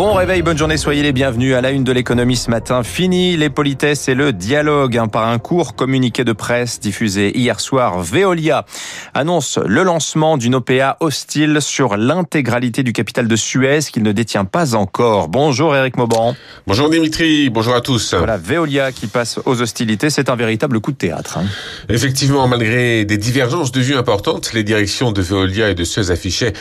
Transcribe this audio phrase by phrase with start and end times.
[0.00, 2.82] Bon réveil, bonne journée, soyez les bienvenus à la une de l'économie ce matin.
[2.82, 7.60] Fini les politesses et le dialogue hein, par un court communiqué de presse diffusé hier
[7.60, 8.00] soir.
[8.00, 8.64] Veolia
[9.12, 14.46] annonce le lancement d'une OPA hostile sur l'intégralité du capital de Suez qu'il ne détient
[14.46, 15.28] pas encore.
[15.28, 16.34] Bonjour Eric Mauban.
[16.66, 18.14] Bonjour Dimitri, bonjour à tous.
[18.14, 21.36] Voilà, Veolia qui passe aux hostilités, c'est un véritable coup de théâtre.
[21.36, 21.44] Hein.
[21.90, 26.54] Effectivement, malgré des divergences de vue importantes, les directions de Veolia et de Suez affichaient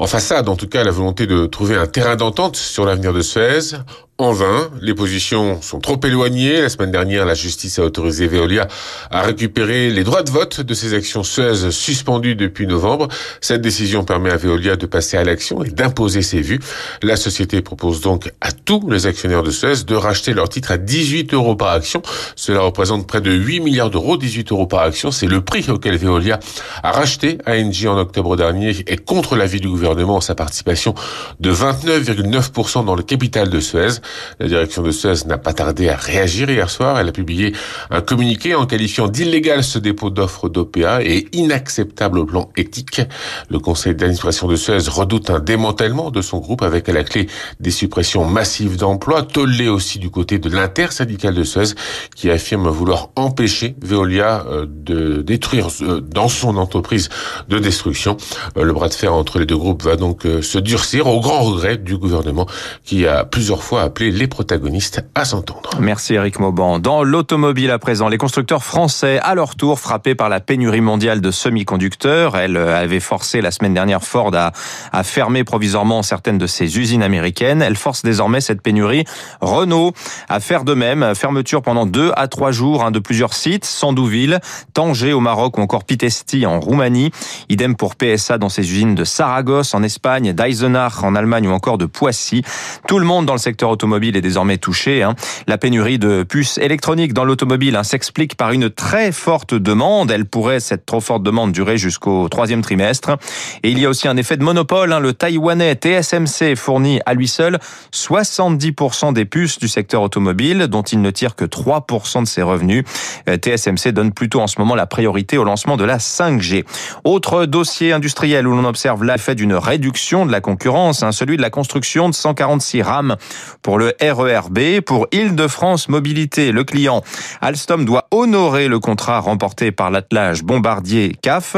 [0.00, 3.20] en façade, en tout cas, la volonté de trouver un terrain d'entente sur l'avenir de
[3.20, 3.76] Suez
[4.20, 4.70] en vain.
[4.82, 6.60] Les positions sont trop éloignées.
[6.60, 8.68] La semaine dernière, la justice a autorisé Veolia
[9.10, 13.08] à récupérer les droits de vote de ses actions Suez suspendues depuis novembre.
[13.40, 16.60] Cette décision permet à Veolia de passer à l'action et d'imposer ses vues.
[17.02, 20.76] La société propose donc à tous les actionnaires de Suez de racheter leurs titres à
[20.76, 22.02] 18 euros par action.
[22.36, 24.18] Cela représente près de 8 milliards d'euros.
[24.18, 26.38] 18 euros par action, c'est le prix auquel Veolia
[26.82, 30.94] a racheté ANG en octobre dernier et contre l'avis du gouvernement sa participation
[31.40, 34.00] de 29,9% dans le capital de Suez.
[34.38, 36.98] La direction de Suez n'a pas tardé à réagir hier soir.
[36.98, 37.54] Elle a publié
[37.90, 43.02] un communiqué en qualifiant d'illégal ce dépôt d'offres d'OPA et inacceptable au plan éthique.
[43.50, 47.28] Le conseil d'administration de Suez redoute un démantèlement de son groupe avec à la clé
[47.60, 51.74] des suppressions massives d'emplois, tollé aussi du côté de l'intersyndicale de Suez
[52.16, 57.08] qui affirme vouloir empêcher Veolia euh, de détruire euh, dans son entreprise
[57.48, 58.16] de destruction.
[58.56, 61.42] Euh, le bras de fer entre les deux groupes va donc se durcir au grand
[61.42, 62.46] regret du gouvernement
[62.84, 65.70] qui a plusieurs fois appelé les protagonistes à s'entendre.
[65.78, 66.78] Merci Eric Mauban.
[66.78, 71.20] Dans l'automobile à présent, les constructeurs français, à leur tour, frappés par la pénurie mondiale
[71.20, 72.38] de semi-conducteurs.
[72.38, 74.52] Elle avait forcé la semaine dernière Ford à,
[74.92, 77.60] à fermer provisoirement certaines de ses usines américaines.
[77.60, 79.04] Elle force désormais cette pénurie
[79.42, 79.92] Renault
[80.30, 81.14] à faire de même.
[81.14, 84.40] Fermeture pendant deux à trois jours hein, de plusieurs sites, Sandouville,
[84.72, 87.10] Tanger au Maroc ou encore Pitesti en Roumanie.
[87.50, 91.76] Idem pour PSA dans ses usines de Saragosse en Espagne, d'Eisenach en Allemagne ou encore
[91.76, 92.42] de Poissy.
[92.88, 95.02] Tout le monde dans le secteur automobile automobile est désormais touchée.
[95.02, 95.16] Hein.
[95.48, 100.12] La pénurie de puces électroniques dans l'automobile hein, s'explique par une très forte demande.
[100.12, 103.16] Elle pourrait, cette trop forte demande, durer jusqu'au troisième trimestre.
[103.64, 104.92] Et il y a aussi un effet de monopole.
[104.92, 105.00] Hein.
[105.00, 107.58] Le taïwanais TSMC fournit à lui seul
[107.92, 112.84] 70% des puces du secteur automobile, dont il ne tire que 3% de ses revenus.
[113.28, 116.64] Euh, TSMC donne plutôt en ce moment la priorité au lancement de la 5G.
[117.02, 121.50] Autre dossier industriel où l'on observe l'effet d'une réduction de la concurrence, celui de la
[121.50, 123.16] construction de 146 rames
[123.62, 124.80] pour le RERB.
[124.80, 127.02] Pour Île-de-France Mobilité, le client
[127.40, 131.56] Alstom doit honorer le contrat remporté par l'attelage Bombardier CAF.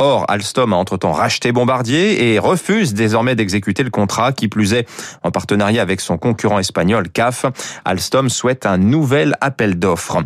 [0.00, 4.88] Or, Alstom a entre-temps racheté Bombardier et refuse désormais d'exécuter le contrat, qui plus est
[5.24, 7.46] en partenariat avec son concurrent espagnol CAF.
[7.84, 10.18] Alstom souhaite un nouvel appel d'offres.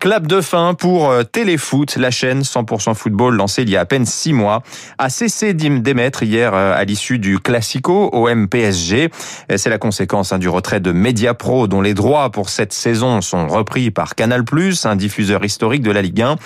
[0.00, 3.84] Clap de fin pour euh, Téléfoot, la chaîne 100% football lancée il y a à
[3.84, 4.62] peine six mois,
[4.98, 9.10] a cessé d'émettre hier euh, à l'issue du Classico au MPSG.
[9.56, 13.46] C'est la conséquence hein, du retrait de Mediapro, dont les droits pour cette saison sont
[13.48, 14.44] repris par Canal+,
[14.84, 16.36] un diffuseur historique de la Ligue 1,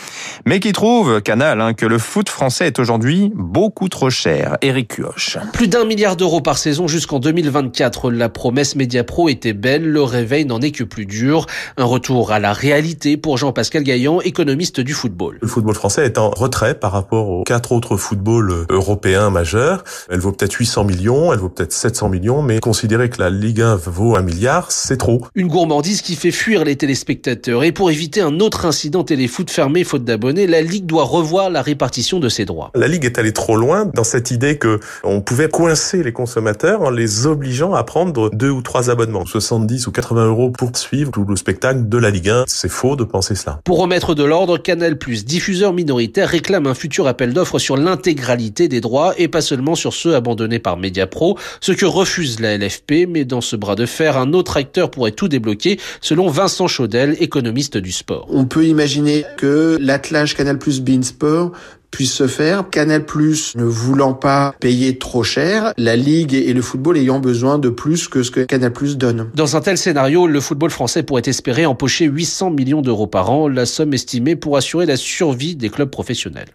[0.47, 4.57] mais qui trouve, Canal, hein, que le foot français est aujourd'hui beaucoup trop cher.
[4.63, 5.39] Eric Cuoche.
[5.53, 8.11] Plus d'un milliard d'euros par saison jusqu'en 2024.
[8.11, 11.47] La promesse Mediapro était belle, le réveil n'en est que plus dur.
[11.77, 15.39] Un retour à la réalité pour Jean-Pascal Gaillan, économiste du football.
[15.41, 19.85] Le football français est en retrait par rapport aux quatre autres footballs européens majeurs.
[20.11, 23.61] Elle vaut peut-être 800 millions, elle vaut peut-être 700 millions, mais considérer que la Ligue
[23.61, 25.23] 1 vaut un milliard, c'est trop.
[25.35, 27.65] Une gourmandise qui fait fuir les téléspectateurs.
[27.65, 31.63] Et pour éviter un autre incident téléfoot fermé faute d'abonnés, la Ligue doit revoir la
[31.63, 32.71] répartition de ses droits.
[32.75, 36.83] La Ligue est allée trop loin dans cette idée que on pouvait coincer les consommateurs
[36.83, 41.11] en les obligeant à prendre deux ou trois abonnements, 70 ou 80 euros pour suivre
[41.13, 42.45] tout le spectacle de la Ligue 1.
[42.47, 43.61] C'est faux de penser cela.
[43.65, 48.81] Pour remettre de l'ordre, Canal+, diffuseur minoritaire, réclame un futur appel d'offres sur l'intégralité des
[48.81, 53.25] droits et pas seulement sur ceux abandonnés par Mediapro, ce que refuse la LFP, mais
[53.25, 57.77] dans ce bras de fer, un autre acteur pourrait tout débloquer, selon Vincent Chaudel, économiste
[57.77, 58.27] du sport.
[58.31, 61.53] On peut imaginer que l'attelage Canal+, Beansport
[61.91, 62.69] puisse se faire.
[62.71, 67.59] Canal Plus ne voulant pas payer trop cher, la Ligue et le football ayant besoin
[67.59, 69.31] de plus que ce que Canal Plus donne.
[69.35, 73.49] Dans un tel scénario, le football français pourrait espérer empocher 800 millions d'euros par an,
[73.49, 76.49] la somme estimée pour assurer la survie des clubs professionnels.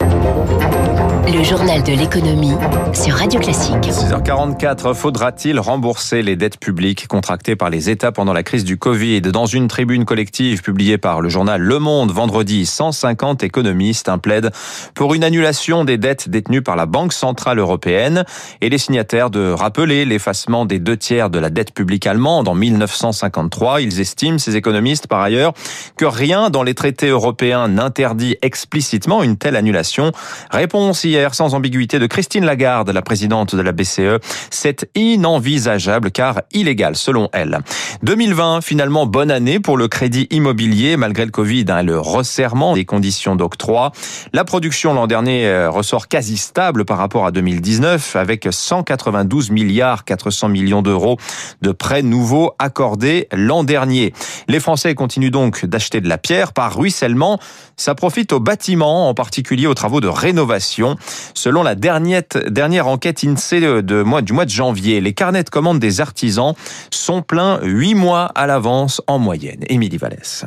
[1.34, 2.54] Le journal de l'économie
[2.94, 3.76] sur Radio Classique.
[3.76, 9.22] 6h44, faudra-t-il rembourser les dettes publiques contractées par les États pendant la crise du Covid?
[9.22, 14.52] Dans une tribune collective publiée par le journal Le Monde vendredi, 150 économistes plaident
[14.94, 18.26] pour une annulation des dettes détenues par la Banque Centrale Européenne
[18.60, 22.56] et les signataires de rappeler l'effacement des deux tiers de la dette publique allemande en
[22.56, 23.82] 1953.
[23.82, 25.54] Ils estiment, ces économistes par ailleurs,
[25.96, 30.11] que rien dans les traités européens n'interdit explicitement une telle annulation.
[30.52, 34.20] Réponse hier sans ambiguïté de Christine Lagarde, la présidente de la BCE.
[34.50, 37.60] C'est inenvisageable car illégal selon elle.
[38.04, 42.74] 2020, finalement bonne année pour le crédit immobilier malgré le Covid hein, et le resserrement
[42.74, 43.92] des conditions d'octroi.
[44.34, 50.04] La production l'an dernier euh, ressort quasi stable par rapport à 2019 avec 192 milliards
[50.04, 51.18] 400 millions d'euros
[51.62, 54.14] de prêts nouveaux accordés l'an dernier.
[54.48, 57.40] Les Français continuent donc d'acheter de la pierre par ruissellement.
[57.78, 60.98] Ça profite aux bâtiments, en particulier aux travaux de rénovation.
[61.34, 65.50] Selon la dernière, dernière enquête INSEE de mois, du mois de janvier, les carnets de
[65.50, 66.54] commandes des artisans
[66.90, 69.62] sont pleins huit mois à l'avance en moyenne.
[69.70, 70.46] Émilie Vallès.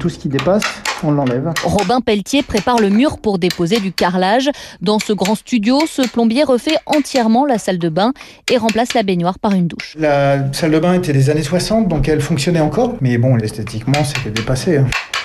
[0.00, 0.64] Tout ce qui dépasse,
[1.04, 1.52] on l'enlève.
[1.62, 4.50] Robin Pelletier prépare le mur pour déposer du carrelage.
[4.80, 8.12] Dans ce grand studio, ce plombier refait entièrement la salle de bain
[8.50, 9.94] et remplace la baignoire par une douche.
[9.96, 12.96] La salle de bain était des années 60, donc elle fonctionnait encore.
[13.00, 14.80] Mais bon, esthétiquement, c'était dépassé.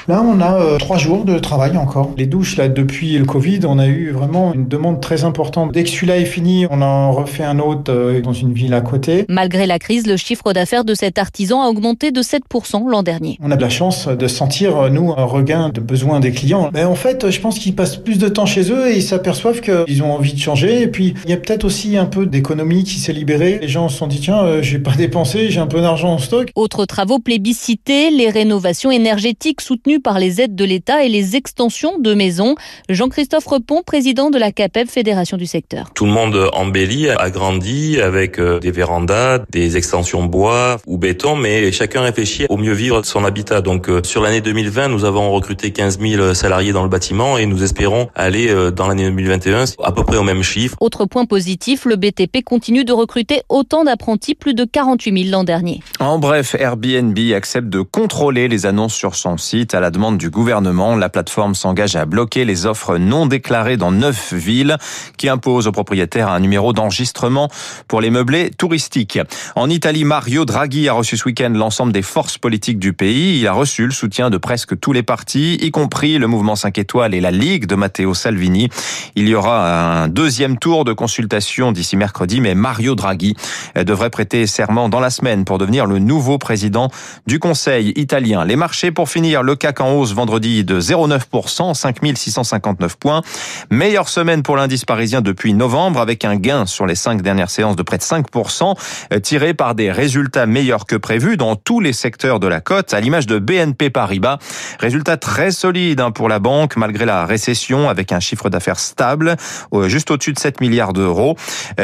[0.08, 2.12] Là, on a euh, trois jours de travail encore.
[2.18, 5.72] Les douches, là, depuis le Covid, on a eu vraiment une demande très importante.
[5.72, 8.82] Dès que celui-là est fini, on en refait un autre euh, dans une ville à
[8.82, 9.26] côté.
[9.30, 13.38] Malgré la crise, le chiffre d'affaires de cet artisan a augmenté de 7% l'an dernier.
[13.44, 16.72] On a de la chance de sentir, euh, nous, un regain de besoins des clients.
[16.74, 19.62] Mais en fait, je pense qu'ils passent plus de temps chez eux et ils s'aperçoivent
[19.62, 20.82] qu'ils ont envie de changer.
[20.82, 23.60] Et puis, il y a peut-être aussi un peu d'économie qui s'est libérée.
[23.62, 26.18] Les gens se sont dit, tiens, euh, j'ai pas dépensé, j'ai un peu d'argent en
[26.18, 26.50] stock.
[26.56, 32.00] Autres travaux plébiscités, les rénovations énergétiques soutenues par les aides de l'État et les extensions
[32.00, 32.56] de maisons.
[32.90, 35.92] Jean-Christophe Repon, président de la CAPEB, fédération du secteur.
[35.94, 41.72] Tout le monde embellit, agrandit avec euh, des vérandas, des extensions bois ou béton, mais
[41.72, 43.62] chacun réfléchit au mieux vivre son habitat.
[43.62, 47.46] Donc euh, sur l'année 2020, nous avons recruté 15 000 salariés dans le bâtiment et
[47.46, 50.78] nous espérons aller euh, dans l'année 2021 à peu près au même chiffre.
[50.80, 55.44] Autre point positif, le BTP continue de recruter autant d'apprentis, plus de 48 000 l'an
[55.44, 55.82] dernier.
[56.00, 60.30] En bref, Airbnb accepte de contrôler les annonces sur son site à la demande du
[60.30, 60.96] gouvernement.
[60.96, 64.78] La plateforme s'engage à bloquer les offres non déclarées dans neuf villes
[65.18, 67.50] qui imposent aux propriétaires un numéro d'enregistrement
[67.88, 69.20] pour les meublés touristiques.
[69.56, 73.40] En Italie, Mario Draghi a reçu ce week-end l'ensemble des forces politiques du pays.
[73.40, 76.78] Il a reçu le soutien de presque tous les partis, y compris le mouvement 5
[76.78, 78.70] étoiles et la Ligue de Matteo Salvini.
[79.16, 83.36] Il y aura un deuxième tour de consultation d'ici mercredi, mais Mario Draghi
[83.76, 86.90] devrait prêter serment dans la semaine pour devenir le nouveau président
[87.26, 88.46] du Conseil italien.
[88.46, 93.22] Les marchés pour finir, le CAC en hausse vendredi de 0,9%, 5659 points.
[93.70, 97.76] Meilleure semaine pour l'indice parisien depuis novembre avec un gain sur les cinq dernières séances
[97.76, 98.76] de près de 5%,
[99.22, 103.00] tiré par des résultats meilleurs que prévus dans tous les secteurs de la cote, à
[103.00, 104.40] l'image de BNP Paribas.
[104.80, 109.38] Résultat très solide hein, pour la banque malgré la récession avec un chiffre d'affaires stable,
[109.86, 111.36] juste au-dessus de 7 milliards d'euros,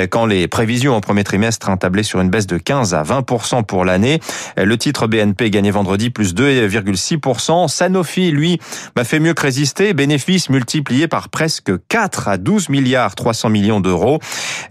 [0.09, 3.63] quand les prévisions au premier trimestre ont tablé sur une baisse de 15 à 20%
[3.63, 4.19] pour l'année.
[4.57, 7.67] Le titre BNP gagnait vendredi plus 2,6%.
[7.77, 8.59] Sanofi, lui,
[8.95, 9.93] bah, fait mieux que résister.
[9.93, 14.19] Bénéfices multipliés par presque 4 à 12 milliards 300 millions d'euros.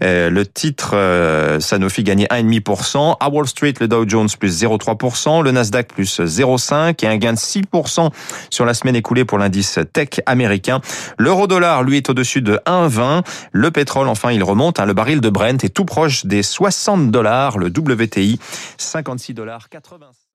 [0.01, 0.95] le titre
[1.61, 3.15] Sanofi gagnait 1,5%.
[3.19, 5.41] À Wall Street, le Dow Jones plus 0,3%.
[5.41, 8.09] Le Nasdaq plus 0,5% et un gain de 6%
[8.49, 10.81] sur la semaine écoulée pour l'indice tech américain.
[11.17, 13.23] L'euro dollar, lui, est au-dessus de 1,20.
[13.53, 14.81] Le pétrole, enfin, il remonte.
[14.81, 14.85] Hein.
[14.85, 17.57] Le baril de Brent est tout proche des 60 dollars.
[17.57, 18.37] Le WTI,
[18.77, 20.07] 56 dollars 80.